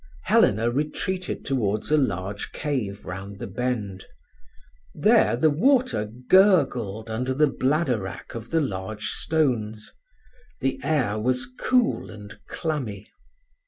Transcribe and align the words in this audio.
Helena 0.23 0.71
retreated 0.71 1.45
towards 1.45 1.91
a 1.91 1.97
large 1.97 2.51
cave 2.53 3.05
round 3.05 3.37
the 3.37 3.45
bend. 3.45 4.05
There 4.95 5.35
the 5.37 5.51
water 5.51 6.07
gurgled 6.27 7.07
under 7.11 7.35
the 7.35 7.45
bladder 7.45 7.99
wrack 7.99 8.33
of 8.33 8.49
the 8.49 8.61
large 8.61 9.11
stones; 9.11 9.93
the 10.59 10.79
air 10.81 11.19
was 11.19 11.45
cool 11.45 12.09
and 12.09 12.39
clammy. 12.47 13.11